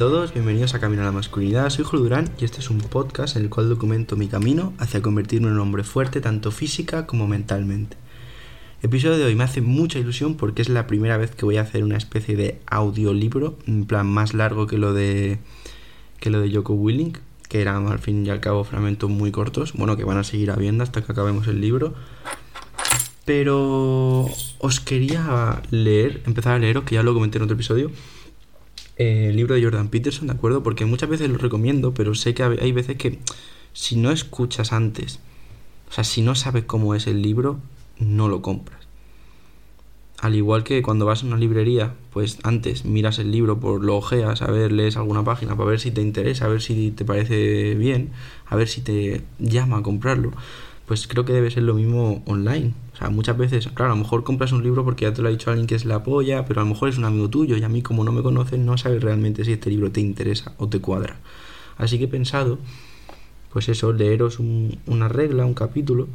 [0.00, 1.68] todos, bienvenidos a Camino a la Masculinidad.
[1.68, 5.02] Soy Julio Durán y este es un podcast en el cual documento mi camino hacia
[5.02, 7.98] convertirme en un hombre fuerte tanto física como mentalmente.
[8.80, 11.58] El episodio de hoy me hace mucha ilusión porque es la primera vez que voy
[11.58, 15.38] a hacer una especie de audiolibro, en plan más largo que lo de
[16.18, 17.18] que lo de Joko Willing,
[17.50, 20.50] que eran al fin y al cabo fragmentos muy cortos, bueno, que van a seguir
[20.50, 21.92] habiendo hasta que acabemos el libro.
[23.26, 27.90] Pero os quería leer, empezar a leeros, que ya lo comenté en otro episodio,
[29.00, 30.62] el libro de Jordan Peterson, ¿de acuerdo?
[30.62, 33.18] Porque muchas veces lo recomiendo, pero sé que hay veces que
[33.72, 35.20] si no escuchas antes,
[35.88, 37.60] o sea, si no sabes cómo es el libro,
[37.98, 38.80] no lo compras.
[40.20, 43.96] Al igual que cuando vas a una librería, pues antes miras el libro, por lo
[43.96, 47.06] ojeas, a ver, lees alguna página para ver si te interesa, a ver si te
[47.06, 48.10] parece bien,
[48.46, 50.32] a ver si te llama a comprarlo.
[50.90, 52.74] Pues creo que debe ser lo mismo online.
[52.94, 55.28] O sea, muchas veces, claro, a lo mejor compras un libro porque ya te lo
[55.28, 57.56] ha dicho alguien que es la polla, pero a lo mejor es un amigo tuyo
[57.56, 60.52] y a mí como no me conoces no sabes realmente si este libro te interesa
[60.58, 61.20] o te cuadra.
[61.78, 62.58] Así que he pensado,
[63.52, 66.08] pues eso, leeros una regla, un capítulo.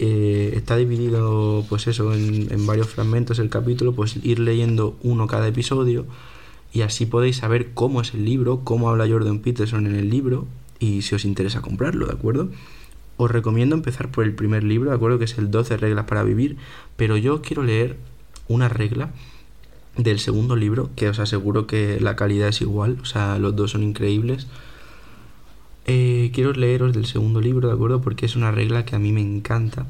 [0.00, 5.28] Eh, está dividido, pues eso, en, en varios fragmentos el capítulo, pues ir leyendo uno
[5.28, 6.06] cada episodio
[6.72, 10.48] y así podéis saber cómo es el libro, cómo habla Jordan Peterson en el libro
[10.80, 12.48] y si os interesa comprarlo, ¿de acuerdo?
[13.22, 16.24] Os recomiendo empezar por el primer libro, de acuerdo que es el 12 reglas para
[16.24, 16.56] vivir,
[16.96, 17.96] pero yo quiero leer
[18.48, 19.12] una regla
[19.96, 23.70] del segundo libro, que os aseguro que la calidad es igual, o sea, los dos
[23.70, 24.48] son increíbles.
[25.86, 28.00] Eh, quiero leeros del segundo libro, ¿de acuerdo?
[28.00, 29.86] Porque es una regla que a mí me encanta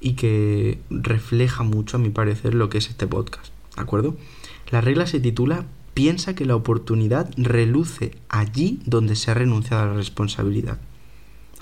[0.00, 4.16] y que refleja mucho, a mi parecer, lo que es este podcast, ¿de acuerdo?
[4.70, 9.86] La regla se titula Piensa que la oportunidad reluce allí donde se ha renunciado a
[9.88, 10.78] la responsabilidad.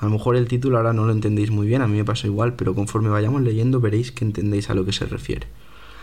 [0.04, 2.26] A lo mejor el título ahora no lo entendéis muy bien, a mí me pasó
[2.26, 5.46] igual, pero conforme vayamos leyendo veréis que entendéis a lo que se refiere.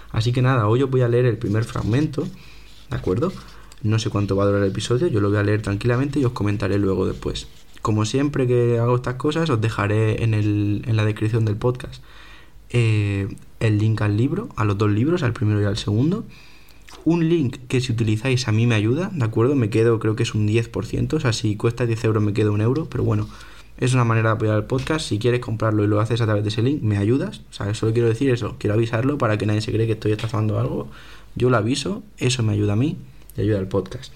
[0.09, 2.27] Así que nada, hoy os voy a leer el primer fragmento,
[2.89, 3.31] ¿de acuerdo?
[3.83, 6.25] No sé cuánto va a durar el episodio, yo lo voy a leer tranquilamente y
[6.25, 7.47] os comentaré luego después.
[7.83, 12.03] Como siempre que hago estas cosas, os dejaré en, el, en la descripción del podcast
[12.71, 13.27] eh,
[13.59, 16.25] el link al libro, a los dos libros, al primero y al segundo.
[17.05, 19.55] Un link que si utilizáis a mí me ayuda, ¿de acuerdo?
[19.55, 22.51] Me quedo, creo que es un 10%, o sea, si cuesta 10 euros me quedo
[22.51, 23.29] un euro, pero bueno,
[23.81, 25.07] es una manera de apoyar el podcast.
[25.07, 27.41] Si quieres comprarlo y lo haces a través de ese link, me ayudas.
[27.49, 28.55] O sea, solo quiero decir eso.
[28.59, 30.87] Quiero avisarlo para que nadie se cree que estoy estafando algo.
[31.33, 32.97] Yo lo aviso, eso me ayuda a mí
[33.35, 34.13] y ayuda al podcast.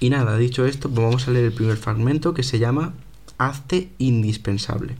[0.00, 2.94] Y nada, dicho esto, pues vamos a leer el primer fragmento que se llama
[3.36, 4.96] Hazte indispensable.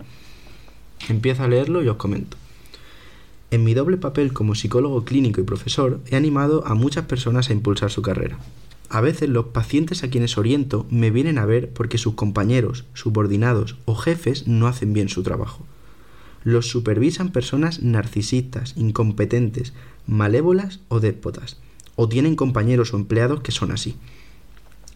[1.09, 2.37] Empiezo a leerlo y os comento.
[3.51, 7.55] En mi doble papel como psicólogo clínico y profesor, he animado a muchas personas a
[7.55, 8.37] impulsar su carrera.
[8.91, 13.76] A veces los pacientes a quienes oriento me vienen a ver porque sus compañeros, subordinados
[13.84, 15.66] o jefes no hacen bien su trabajo.
[16.43, 19.75] Los supervisan personas narcisistas, incompetentes,
[20.06, 21.59] malévolas o déspotas,
[21.97, 23.97] o tienen compañeros o empleados que son así.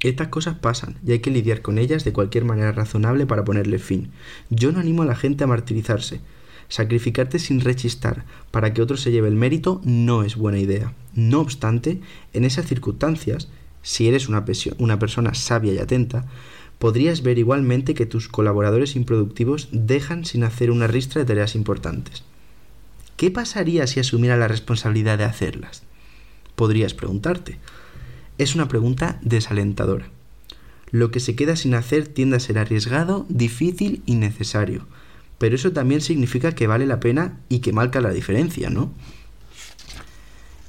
[0.00, 3.78] Estas cosas pasan y hay que lidiar con ellas de cualquier manera razonable para ponerle
[3.78, 4.10] fin.
[4.50, 6.20] Yo no animo a la gente a martirizarse.
[6.68, 10.94] Sacrificarte sin rechistar para que otro se lleve el mérito no es buena idea.
[11.14, 12.00] No obstante,
[12.32, 13.48] en esas circunstancias,
[13.82, 16.24] si eres una, persona sabia y atenta,
[16.78, 22.22] podrías ver igualmente que tus colaboradores improductivos dejan sin hacer una ristra de tareas importantes.
[23.16, 25.82] ¿Qué pasaría si asumiera la responsabilidad de hacerlas?
[26.56, 27.58] Podrías preguntarte.
[28.38, 30.06] Es una pregunta desalentadora.
[30.90, 34.86] Lo que se queda sin hacer tiende a ser arriesgado, difícil y necesario.
[35.38, 38.92] Pero eso también significa que vale la pena y que marca la diferencia, ¿no?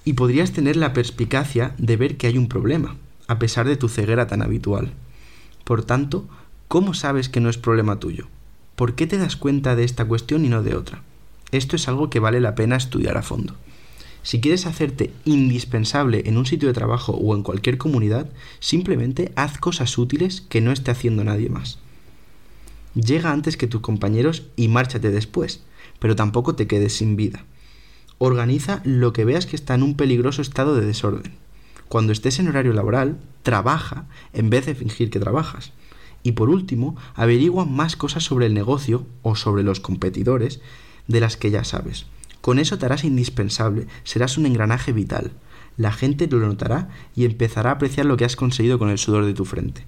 [0.06, 2.97] y podrías tener la perspicacia de ver que hay un problema,
[3.34, 4.94] a pesar de tu ceguera tan habitual.
[5.64, 6.28] Por tanto,
[6.68, 8.28] ¿cómo sabes que no es problema tuyo?
[8.76, 11.02] ¿Por qué te das cuenta de esta cuestión y no de otra?
[11.52, 13.56] Esto es algo que vale la pena estudiar a fondo.
[14.22, 18.30] Si quieres hacerte indispensable en un sitio de trabajo o en cualquier comunidad,
[18.60, 21.80] simplemente haz cosas útiles que no esté haciendo nadie más.
[22.94, 25.64] Llega antes que tus compañeros y márchate después,
[25.97, 27.46] pero tampoco te quedes sin vida.
[28.20, 31.34] Organiza lo que veas que está en un peligroso estado de desorden.
[31.93, 35.73] Cuando estés en horario laboral, trabaja en vez de fingir que trabajas.
[36.23, 40.59] Y por último, averigua más cosas sobre el negocio o sobre los competidores
[41.07, 42.07] de las que ya sabes.
[42.41, 45.34] Con eso te harás indispensable, serás un engranaje vital.
[45.78, 49.28] La gente lo notará y empezará a apreciar lo que has conseguido con el sudor
[49.28, 49.85] de tu frente.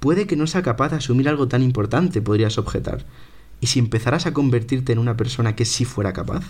[0.00, 3.06] Puede que no sea capaz de asumir algo tan importante, podrías objetar.
[3.62, 6.44] ¿Y si empezaras a convertirte en una persona que sí fuera capaz?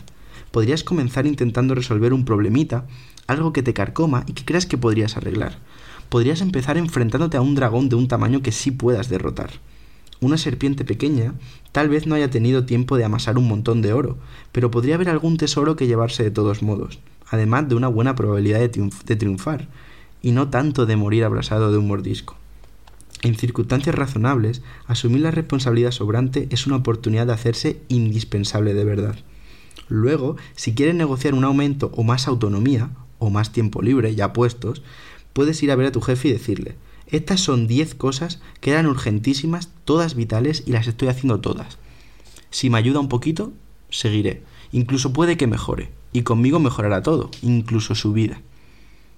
[0.50, 2.86] Podrías comenzar intentando resolver un problemita,
[3.26, 5.58] algo que te carcoma y que creas que podrías arreglar.
[6.08, 9.50] Podrías empezar enfrentándote a un dragón de un tamaño que sí puedas derrotar.
[10.20, 11.34] Una serpiente pequeña
[11.72, 14.16] tal vez no haya tenido tiempo de amasar un montón de oro,
[14.52, 18.60] pero podría haber algún tesoro que llevarse de todos modos, además de una buena probabilidad
[18.60, 19.68] de, triunfar.
[20.22, 22.36] y no tanto de morir abrasado de un mordisco.
[23.22, 29.16] En circunstancias razonables, asumir la responsabilidad sobrante es una oportunidad de hacerse indispensable de verdad.
[29.88, 34.82] Luego, si quieres negociar un aumento o más autonomía, o más tiempo libre ya puestos,
[35.32, 38.86] puedes ir a ver a tu jefe y decirle, estas son 10 cosas que eran
[38.86, 41.78] urgentísimas, todas vitales y las estoy haciendo todas.
[42.50, 43.52] Si me ayuda un poquito,
[43.90, 44.42] seguiré.
[44.72, 45.90] Incluso puede que mejore.
[46.12, 48.40] Y conmigo mejorará todo, incluso su vida.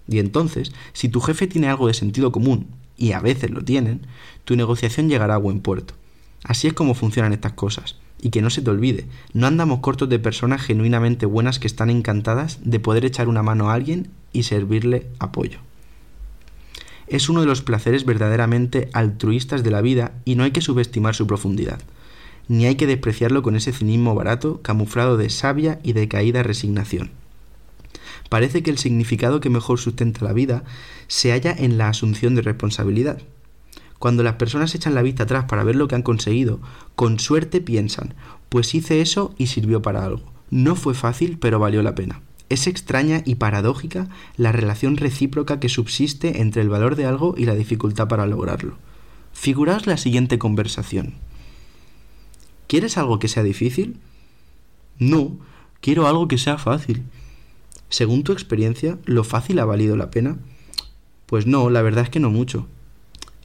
[0.06, 2.66] Y entonces, si tu jefe tiene algo de sentido común,
[2.96, 4.06] y a veces lo tienen,
[4.44, 5.94] tu negociación llegará a buen puerto.
[6.42, 7.96] Así es como funcionan estas cosas.
[8.20, 11.90] Y que no se te olvide, no andamos cortos de personas genuinamente buenas que están
[11.90, 15.60] encantadas de poder echar una mano a alguien y servirle apoyo.
[17.06, 21.14] Es uno de los placeres verdaderamente altruistas de la vida y no hay que subestimar
[21.14, 21.80] su profundidad,
[22.48, 27.10] ni hay que despreciarlo con ese cinismo barato camuflado de sabia y de caída resignación.
[28.28, 30.64] Parece que el significado que mejor sustenta la vida
[31.06, 33.22] se halla en la asunción de responsabilidad,
[33.98, 36.60] cuando las personas echan la vista atrás para ver lo que han conseguido,
[36.94, 38.14] con suerte piensan,
[38.48, 40.32] pues hice eso y sirvió para algo.
[40.50, 42.20] No fue fácil, pero valió la pena.
[42.48, 47.44] Es extraña y paradójica la relación recíproca que subsiste entre el valor de algo y
[47.44, 48.78] la dificultad para lograrlo.
[49.32, 51.14] Figuraos la siguiente conversación.
[52.66, 53.98] ¿Quieres algo que sea difícil?
[54.98, 55.36] No,
[55.80, 57.02] quiero algo que sea fácil.
[57.88, 60.38] Según tu experiencia, ¿lo fácil ha valido la pena?
[61.26, 62.66] Pues no, la verdad es que no mucho.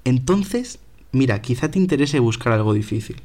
[0.05, 0.79] Entonces,
[1.11, 3.21] mira, quizá te interese buscar algo difícil.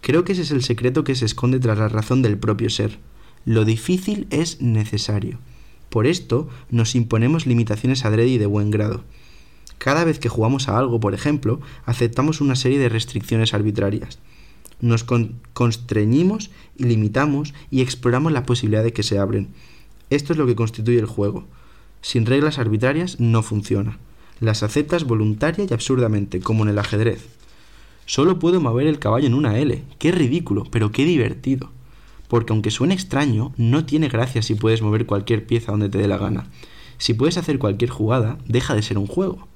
[0.00, 2.98] Creo que ese es el secreto que se esconde tras la razón del propio ser.
[3.44, 5.38] Lo difícil es necesario.
[5.88, 9.04] Por esto nos imponemos limitaciones adrede y de buen grado.
[9.78, 14.18] Cada vez que jugamos a algo, por ejemplo, aceptamos una serie de restricciones arbitrarias.
[14.80, 15.04] Nos
[15.52, 19.48] constreñimos y limitamos y exploramos las posibilidades que se abren.
[20.10, 21.46] Esto es lo que constituye el juego.
[22.00, 23.98] Sin reglas arbitrarias no funciona.
[24.40, 27.26] Las aceptas voluntaria y absurdamente, como en el ajedrez.
[28.04, 29.82] Solo puedo mover el caballo en una L.
[29.98, 31.70] Qué ridículo, pero qué divertido.
[32.28, 36.06] Porque aunque suene extraño, no tiene gracia si puedes mover cualquier pieza donde te dé
[36.06, 36.48] la gana.
[36.98, 39.48] Si puedes hacer cualquier jugada, deja de ser un juego.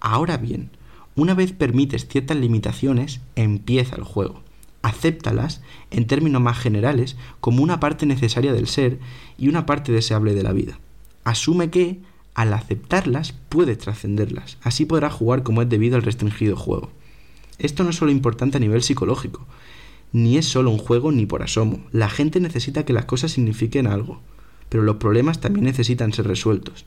[0.00, 0.70] Ahora bien,
[1.16, 4.42] una vez permites ciertas limitaciones, empieza el juego.
[4.82, 8.98] Acéptalas, en términos más generales, como una parte necesaria del ser
[9.36, 10.78] y una parte deseable de la vida.
[11.24, 12.00] Asume que,
[12.38, 14.58] al aceptarlas, puedes trascenderlas.
[14.62, 16.92] Así podrás jugar como es debido al restringido juego.
[17.58, 19.44] Esto no es solo importante a nivel psicológico,
[20.12, 21.80] ni es solo un juego ni por asomo.
[21.90, 24.20] La gente necesita que las cosas signifiquen algo,
[24.68, 26.86] pero los problemas también necesitan ser resueltos.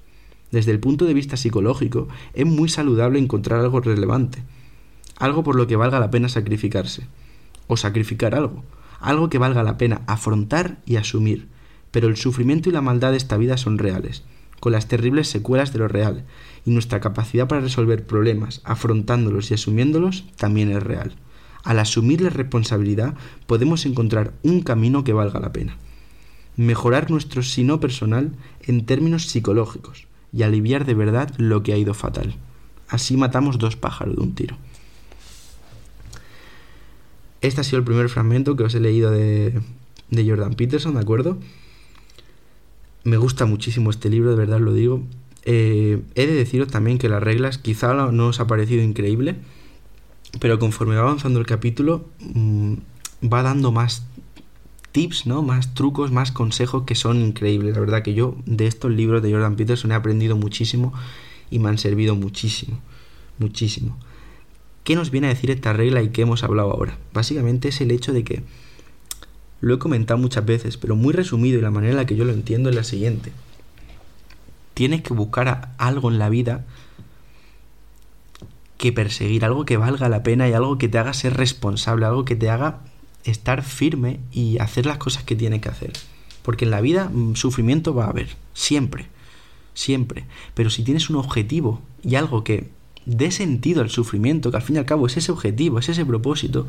[0.51, 4.43] Desde el punto de vista psicológico, es muy saludable encontrar algo relevante,
[5.17, 7.07] algo por lo que valga la pena sacrificarse,
[7.67, 8.63] o sacrificar algo,
[9.01, 11.49] algo que valga la pena afrontar y asumir.
[11.91, 14.23] Pero el sufrimiento y la maldad de esta vida son reales,
[14.61, 16.23] con las terribles secuelas de lo real,
[16.65, 21.15] y nuestra capacidad para resolver problemas, afrontándolos y asumiéndolos, también es real.
[21.63, 23.15] Al asumir la responsabilidad
[23.47, 25.77] podemos encontrar un camino que valga la pena.
[26.57, 31.95] Mejorar nuestro sino personal en términos psicológicos y aliviar de verdad lo que ha ido
[31.95, 32.35] fatal.
[32.87, 34.57] Así matamos dos pájaros de un tiro.
[37.41, 39.59] Este ha sido el primer fragmento que os he leído de,
[40.11, 41.39] de Jordan Peterson, ¿de acuerdo?
[43.03, 45.03] Me gusta muchísimo este libro, de verdad lo digo.
[45.43, 49.37] Eh, he de deciros también que las reglas quizá no os ha parecido increíble,
[50.39, 52.75] pero conforme va avanzando el capítulo mm,
[53.31, 54.05] va dando más
[54.91, 55.41] tips, ¿no?
[55.41, 57.73] Más trucos, más consejos que son increíbles.
[57.73, 60.93] La verdad que yo de estos libros de Jordan Peterson he aprendido muchísimo
[61.49, 62.79] y me han servido muchísimo,
[63.39, 63.97] muchísimo.
[64.83, 66.97] ¿Qué nos viene a decir esta regla y qué hemos hablado ahora?
[67.13, 68.43] Básicamente es el hecho de que
[69.61, 72.25] lo he comentado muchas veces, pero muy resumido y la manera en la que yo
[72.25, 73.31] lo entiendo es la siguiente.
[74.73, 76.65] Tienes que buscar algo en la vida
[78.77, 82.25] que perseguir, algo que valga la pena y algo que te haga ser responsable, algo
[82.25, 82.79] que te haga
[83.23, 85.93] estar firme y hacer las cosas que tienes que hacer.
[86.41, 89.05] Porque en la vida mm, sufrimiento va a haber, siempre,
[89.75, 90.25] siempre.
[90.55, 92.71] Pero si tienes un objetivo y algo que
[93.05, 96.03] dé sentido al sufrimiento, que al fin y al cabo es ese objetivo, es ese
[96.03, 96.67] propósito,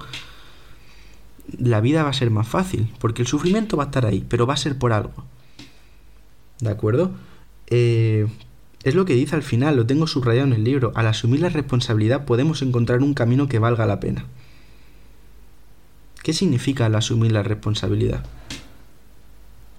[1.47, 4.47] la vida va a ser más fácil, porque el sufrimiento va a estar ahí, pero
[4.47, 5.25] va a ser por algo.
[6.61, 7.13] ¿De acuerdo?
[7.69, 8.27] Eh,
[8.85, 10.93] es lo que dice al final, lo tengo subrayado en el libro.
[10.95, 14.27] Al asumir la responsabilidad podemos encontrar un camino que valga la pena.
[16.23, 18.25] ¿Qué significa el asumir la responsabilidad?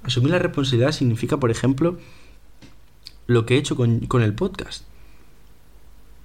[0.03, 1.98] Asumir la responsabilidad significa, por ejemplo,
[3.27, 4.84] lo que he hecho con, con el podcast.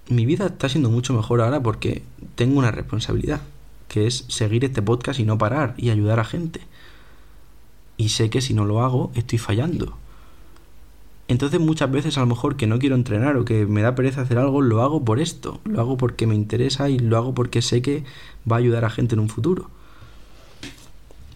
[0.09, 2.03] Mi vida está siendo mucho mejor ahora porque
[2.35, 3.41] tengo una responsabilidad
[3.89, 6.61] que es seguir este podcast y no parar y ayudar a gente.
[7.97, 9.97] Y sé que si no lo hago, estoy fallando.
[11.27, 14.23] Entonces muchas veces a lo mejor que no quiero entrenar o que me da pereza
[14.23, 17.61] hacer algo, lo hago por esto, lo hago porque me interesa y lo hago porque
[17.61, 18.05] sé que
[18.51, 19.69] va a ayudar a gente en un futuro.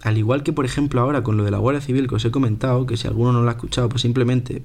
[0.02, 2.30] Al igual que por ejemplo ahora con lo de la Guardia Civil que os he
[2.30, 4.62] comentado, que si alguno no lo ha escuchado, pues simplemente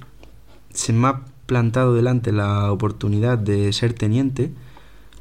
[0.70, 4.52] se me ha plantado delante la oportunidad de ser teniente,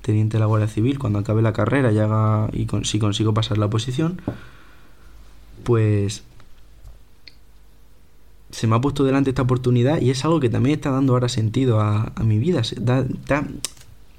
[0.06, 3.58] teniente de la Guardia Civil, cuando acabe la carrera y, haga, y si consigo pasar
[3.58, 4.20] la oposición,
[5.64, 6.22] pues
[8.50, 11.28] se me ha puesto delante esta oportunidad y es algo que también está dando ahora
[11.28, 12.60] sentido a, mi vida.
[12.60, 13.04] está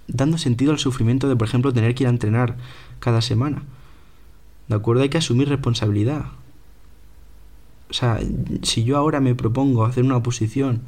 [0.10, 2.58] dando sentido al sufrimiento de, por ejemplo, tener que ir a entrenar
[3.00, 3.64] cada semana.
[4.68, 5.04] ¿De acuerdo?
[5.04, 6.26] Hay que asumir responsabilidad.
[7.90, 8.20] O sea,
[8.64, 10.82] si yo ahora me propongo hacer una oposición,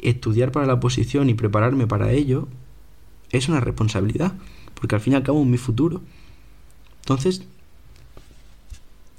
[0.00, 2.48] estudiar para la oposición y prepararme para ello,
[3.30, 4.32] es una responsabilidad.
[4.74, 6.02] Porque al fin y al cabo es mi futuro.
[7.00, 7.42] Entonces,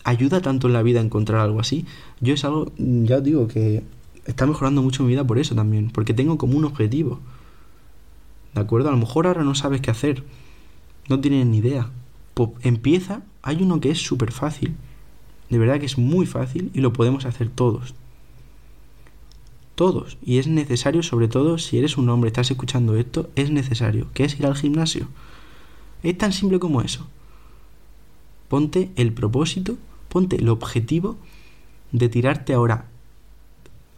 [0.03, 1.85] ayuda tanto en la vida encontrar algo así.
[2.21, 3.83] Yo es algo, ya os digo, que
[4.25, 7.19] está mejorando mucho mi vida por eso también, porque tengo como un objetivo.
[8.53, 8.89] ¿De acuerdo?
[8.89, 10.23] A lo mejor ahora no sabes qué hacer,
[11.07, 11.89] no tienes ni idea.
[12.33, 14.75] Pues empieza, hay uno que es súper fácil,
[15.49, 17.93] de verdad que es muy fácil y lo podemos hacer todos.
[19.79, 20.17] Todos.
[20.21, 24.25] Y es necesario, sobre todo si eres un hombre, estás escuchando esto, es necesario, que
[24.25, 25.07] es ir al gimnasio.
[26.03, 27.07] Es tan simple como eso.
[28.49, 29.77] Ponte el propósito
[30.09, 31.15] ponte el objetivo
[31.93, 32.87] de tirarte ahora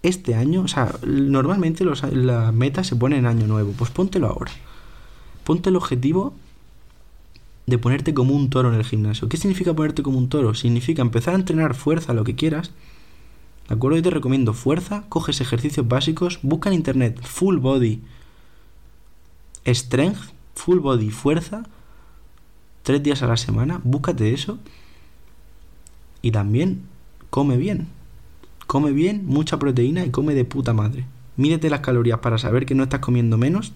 [0.04, 4.28] este año, o sea, normalmente los, las metas se ponen en año nuevo, pues póntelo
[4.28, 4.52] ahora.
[5.44, 6.36] Ponte el objetivo
[7.66, 9.30] de ponerte como un toro en el gimnasio.
[9.30, 10.54] ¿Qué significa ponerte como un toro?
[10.54, 12.72] Significa empezar a entrenar fuerza, lo que quieras.
[13.72, 13.96] ¿De acuerdo?
[14.00, 18.02] Yo te recomiendo fuerza, coges ejercicios básicos, busca en internet full body
[19.66, 21.64] strength, full body fuerza,
[22.84, 24.60] tres días a la semana, búscate eso
[26.22, 26.82] y también
[27.30, 27.88] come bien.
[28.68, 31.06] Come bien, mucha proteína y come de puta madre.
[31.38, 33.72] Mídete las calorías para saber que no estás comiendo menos.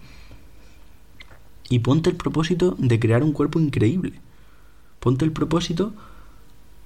[1.69, 4.19] Y ponte el propósito de crear un cuerpo increíble.
[4.99, 5.93] Ponte el propósito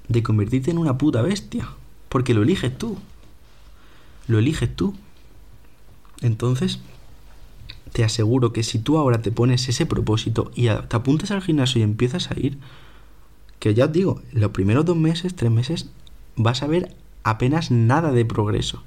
[0.08, 1.70] de convertirte en una puta bestia.
[2.10, 2.98] Porque lo eliges tú.
[4.28, 4.96] Lo eliges tú.
[6.22, 6.80] Entonces,
[7.94, 11.80] te aseguro que si tú ahora te pones ese propósito y te apuntas al gimnasio
[11.80, 12.58] y empiezas a ir,
[13.60, 15.90] que ya os digo, los primeros dos meses, tres meses,
[16.36, 18.84] vas a ver apenas nada de progreso.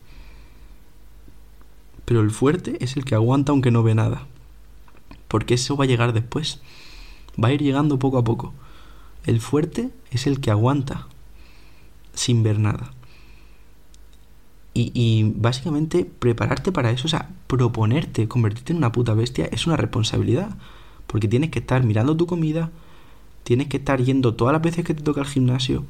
[2.04, 4.26] Pero el fuerte es el que aguanta aunque no ve nada.
[5.28, 6.60] Porque eso va a llegar después.
[7.42, 8.52] Va a ir llegando poco a poco.
[9.24, 11.06] El fuerte es el que aguanta
[12.14, 12.92] sin ver nada.
[14.74, 19.76] Y, básicamente prepararte para eso, o sea, proponerte convertirte en una puta bestia es una
[19.76, 20.56] responsabilidad.
[21.06, 22.70] Porque tienes que estar mirando tu comida,
[23.44, 25.84] tienes que estar yendo todas las veces que te toca el gimnasio.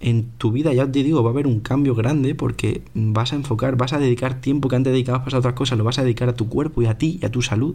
[0.00, 3.36] En tu vida, ya te digo, va a haber un cambio grande porque vas a
[3.36, 6.28] enfocar, vas a dedicar tiempo que antes dedicabas para otras cosas, lo vas a dedicar
[6.28, 7.74] a tu cuerpo y a ti y a tu salud.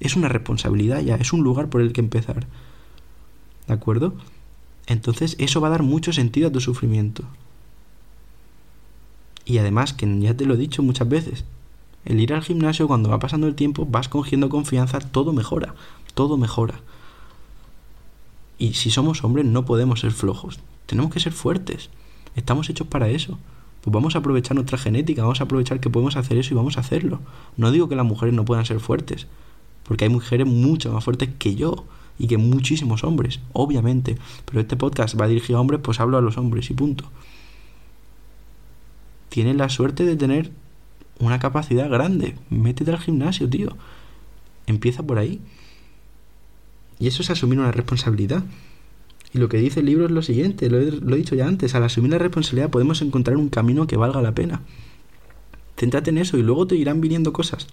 [0.00, 2.46] Es una responsabilidad ya, es un lugar por el que empezar.
[3.68, 4.14] ¿De acuerdo?
[4.88, 7.22] Entonces eso va a dar mucho sentido a tu sufrimiento.
[9.50, 11.44] Y además, que ya te lo he dicho muchas veces,
[12.04, 15.74] el ir al gimnasio cuando va pasando el tiempo, vas cogiendo confianza, todo mejora,
[16.14, 16.74] todo mejora.
[18.58, 21.90] Y si somos hombres no podemos ser flojos, tenemos que ser fuertes.
[22.36, 23.40] Estamos hechos para eso.
[23.80, 26.76] Pues vamos a aprovechar nuestra genética, vamos a aprovechar que podemos hacer eso y vamos
[26.76, 27.18] a hacerlo.
[27.56, 29.26] No digo que las mujeres no puedan ser fuertes,
[29.82, 31.86] porque hay mujeres mucho más fuertes que yo
[32.20, 34.16] y que muchísimos hombres, obviamente.
[34.44, 37.10] Pero este podcast va dirigido a hombres, pues hablo a los hombres y punto.
[39.30, 40.50] Tienes la suerte de tener
[41.18, 42.34] una capacidad grande.
[42.50, 43.76] Métete al gimnasio, tío.
[44.66, 45.40] Empieza por ahí.
[46.98, 48.44] Y eso es asumir una responsabilidad.
[49.32, 51.84] Y lo que dice el libro es lo siguiente, lo he, dicho ya antes, al
[51.84, 54.60] asumir la responsabilidad podemos encontrar un camino que valga la pena.
[55.76, 57.68] Céntrate en eso y luego te irán viniendo cosas.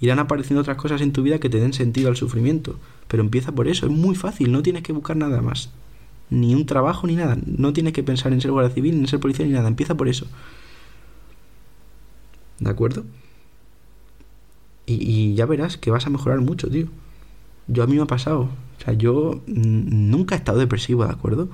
[0.00, 2.78] Irán apareciendo otras cosas en tu vida que te den sentido al sufrimiento.
[3.08, 5.70] Pero empieza por eso, es muy fácil, no tienes que buscar nada más.
[6.30, 7.36] Ni un trabajo ni nada.
[7.44, 9.68] No tienes que pensar en ser guardia civil, ni en ser policía ni nada.
[9.68, 10.26] Empieza por eso.
[12.58, 13.04] ¿De acuerdo?
[14.86, 16.86] Y, y ya verás que vas a mejorar mucho, tío.
[17.66, 18.48] Yo a mí me ha pasado.
[18.80, 21.48] O sea, yo nunca he estado depresivo, ¿de acuerdo?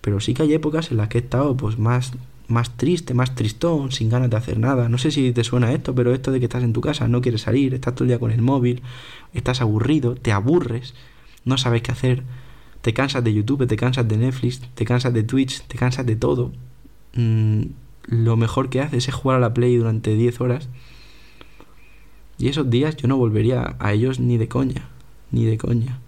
[0.00, 2.12] Pero sí que hay épocas en las que he estado pues más,
[2.46, 4.88] más triste, más tristón, sin ganas de hacer nada.
[4.88, 7.20] No sé si te suena esto, pero esto de que estás en tu casa, no
[7.20, 8.82] quieres salir, estás todo el día con el móvil,
[9.32, 10.94] estás aburrido, te aburres,
[11.44, 12.22] no sabes qué hacer,
[12.88, 16.16] te cansas de YouTube, te cansas de Netflix, te cansas de Twitch, te cansas de
[16.16, 16.52] todo.
[17.12, 17.64] Mm,
[18.06, 20.70] lo mejor que haces es jugar a la Play durante 10 horas.
[22.38, 24.88] Y esos días yo no volvería a ellos ni de coña
[25.30, 25.98] ni de coña.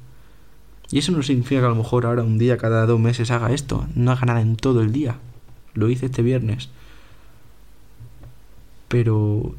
[0.91, 3.53] Y eso no significa que a lo mejor ahora un día cada dos meses haga
[3.53, 5.19] esto, no haga nada en todo el día.
[5.75, 6.71] Lo hice este viernes.
[8.89, 9.55] Pero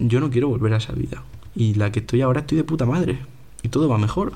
[0.00, 1.22] yo no quiero volver a esa vida.
[1.54, 3.20] Y la que estoy ahora estoy de puta madre.
[3.62, 4.32] Y todo va mejor.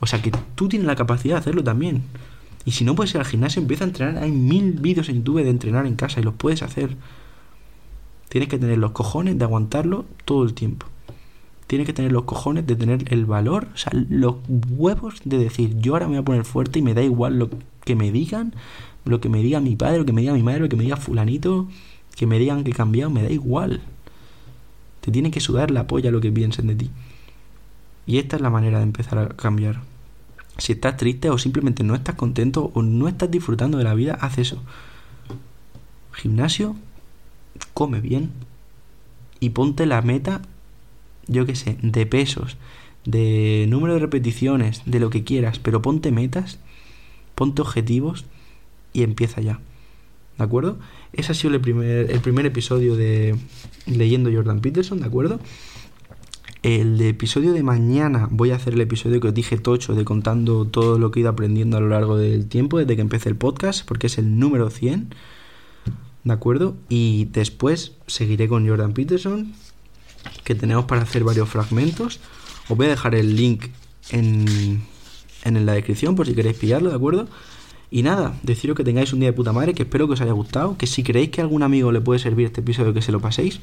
[0.00, 2.02] O sea que tú tienes la capacidad de hacerlo también.
[2.64, 4.22] Y si no puedes ir al gimnasio, empieza a entrenar.
[4.22, 6.96] Hay mil vídeos en YouTube de entrenar en casa y los puedes hacer.
[8.28, 10.86] Tienes que tener los cojones de aguantarlo todo el tiempo.
[11.66, 14.36] Tienes que tener los cojones de tener el valor, o sea, los
[14.76, 17.48] huevos de decir, yo ahora me voy a poner fuerte y me da igual lo
[17.84, 18.54] que me digan,
[19.04, 20.82] lo que me diga mi padre, lo que me diga mi madre, lo que me
[20.82, 21.68] diga fulanito,
[22.16, 23.80] que me digan que he cambiado, me da igual.
[25.00, 26.90] Te tiene que sudar la polla lo que piensen de ti.
[28.06, 29.80] Y esta es la manera de empezar a cambiar.
[30.58, 34.18] Si estás triste o simplemente no estás contento o no estás disfrutando de la vida,
[34.20, 34.62] haz eso.
[36.12, 36.76] Gimnasio,
[37.72, 38.30] come bien
[39.40, 40.42] y ponte la meta,
[41.26, 42.56] yo qué sé, de pesos,
[43.04, 46.58] de número de repeticiones, de lo que quieras, pero ponte metas,
[47.34, 48.24] ponte objetivos
[48.92, 49.60] y empieza ya.
[50.38, 50.78] ¿De acuerdo?
[51.12, 53.36] Ese ha sido el primer, el primer episodio de
[53.86, 55.40] Leyendo Jordan Peterson, ¿de acuerdo?
[56.64, 60.64] El episodio de mañana voy a hacer el episodio que os dije tocho de contando
[60.64, 63.36] todo lo que he ido aprendiendo a lo largo del tiempo desde que empecé el
[63.36, 65.14] podcast, porque es el número 100.
[66.24, 66.74] ¿De acuerdo?
[66.88, 69.52] Y después seguiré con Jordan Peterson,
[70.42, 72.18] que tenemos para hacer varios fragmentos.
[72.70, 73.66] Os voy a dejar el link
[74.08, 74.86] en,
[75.44, 77.28] en la descripción por si queréis pillarlo, ¿de acuerdo?
[77.90, 80.32] Y nada, deciros que tengáis un día de puta madre, que espero que os haya
[80.32, 83.12] gustado, que si creéis que a algún amigo le puede servir este episodio, que se
[83.12, 83.60] lo paséis.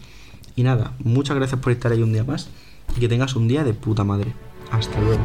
[0.56, 2.50] Y nada, muchas gracias por estar ahí un día más
[2.96, 4.34] y que tengas un día de puta madre.
[4.72, 5.22] Hasta luego.